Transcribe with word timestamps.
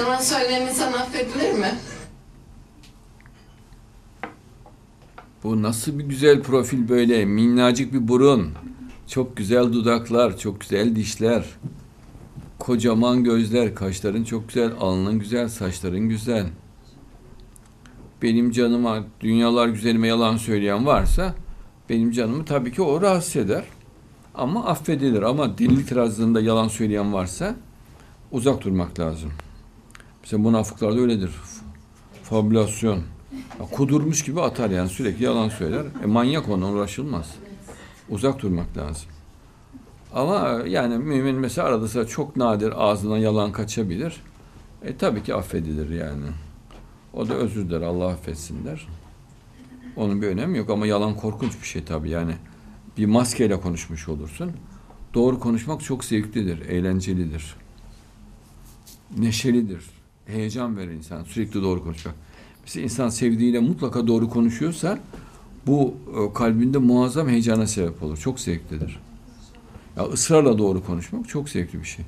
Yalan 0.00 0.20
söyleyen 0.20 0.66
insan 0.66 0.92
affedilir 0.92 1.52
mi? 1.52 1.74
Bu 5.44 5.62
nasıl 5.62 5.98
bir 5.98 6.04
güzel 6.04 6.42
profil 6.42 6.88
böyle? 6.88 7.24
Minnacık 7.24 7.92
bir 7.92 8.08
burun. 8.08 8.52
Çok 9.06 9.36
güzel 9.36 9.72
dudaklar, 9.72 10.38
çok 10.38 10.60
güzel 10.60 10.96
dişler. 10.96 11.44
Kocaman 12.58 13.24
gözler, 13.24 13.74
kaşların 13.74 14.24
çok 14.24 14.48
güzel, 14.48 14.72
alnın 14.80 15.18
güzel, 15.18 15.48
saçların 15.48 16.08
güzel. 16.08 16.46
Benim 18.22 18.50
canıma, 18.50 19.04
dünyalar 19.20 19.68
güzelime 19.68 20.08
yalan 20.08 20.36
söyleyen 20.36 20.86
varsa 20.86 21.34
benim 21.88 22.10
canımı 22.10 22.44
tabii 22.44 22.72
ki 22.72 22.82
o 22.82 23.02
rahatsız 23.02 23.36
eder. 23.36 23.64
Ama 24.34 24.64
affedilir. 24.64 25.22
Ama 25.22 25.58
delil 25.58 25.78
itirazlarında 25.78 26.40
yalan 26.40 26.68
söyleyen 26.68 27.12
varsa 27.12 27.54
uzak 28.32 28.64
durmak 28.64 29.00
lazım. 29.00 29.30
Mesela 30.22 30.42
münafıklar 30.42 30.96
da 30.96 31.00
öyledir. 31.00 31.30
Fabülasyon. 32.22 33.02
Kudurmuş 33.70 34.24
gibi 34.24 34.40
atar 34.40 34.70
yani 34.70 34.88
sürekli 34.88 35.24
yalan 35.24 35.48
söyler. 35.48 35.84
E 36.02 36.06
manyak 36.06 36.48
ondan 36.48 36.72
uğraşılmaz. 36.72 37.34
Uzak 38.08 38.42
durmak 38.42 38.76
lazım. 38.76 39.08
Ama 40.14 40.62
yani 40.66 40.98
mümin 40.98 41.36
mesela 41.36 41.68
arada 41.68 41.88
sırada 41.88 42.08
çok 42.08 42.36
nadir 42.36 42.72
ağzından 42.76 43.18
yalan 43.18 43.52
kaçabilir. 43.52 44.22
E 44.82 44.96
tabii 44.96 45.22
ki 45.22 45.34
affedilir 45.34 45.90
yani. 45.90 46.26
O 47.14 47.28
da 47.28 47.34
özür 47.34 47.68
diler 47.68 47.82
Allah 47.82 48.08
affetsin 48.08 48.64
der. 48.64 48.88
Onun 49.96 50.22
bir 50.22 50.26
önemi 50.26 50.58
yok 50.58 50.70
ama 50.70 50.86
yalan 50.86 51.16
korkunç 51.16 51.60
bir 51.62 51.66
şey 51.66 51.84
tabii 51.84 52.10
yani. 52.10 52.32
Bir 52.98 53.06
maskeyle 53.06 53.60
konuşmuş 53.60 54.08
olursun. 54.08 54.52
Doğru 55.14 55.40
konuşmak 55.40 55.80
çok 55.80 56.04
zevklidir, 56.04 56.60
eğlencelidir. 56.68 57.54
Neşelidir. 59.18 59.99
Heyecan 60.30 60.76
verir 60.76 60.90
insan 60.90 61.24
sürekli 61.24 61.62
doğru 61.62 61.82
konuşmak. 61.82 62.14
Mesela 62.62 62.84
insan 62.84 63.08
sevdiğiyle 63.08 63.58
mutlaka 63.58 64.06
doğru 64.06 64.28
konuşuyorsa 64.28 64.98
bu 65.66 65.94
e, 66.08 66.34
kalbinde 66.34 66.78
muazzam 66.78 67.28
heyecana 67.28 67.66
sebep 67.66 68.02
olur. 68.02 68.16
Çok 68.16 68.40
zevklidir. 68.40 69.00
Ya 69.96 70.02
ısrarla 70.04 70.58
doğru 70.58 70.84
konuşmak 70.84 71.28
çok 71.28 71.48
zevkli 71.48 71.80
bir 71.80 71.86
şey. 71.86 72.04